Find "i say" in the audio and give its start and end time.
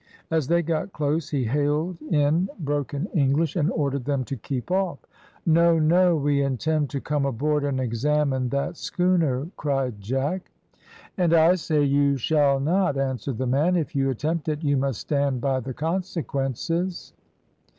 11.35-11.83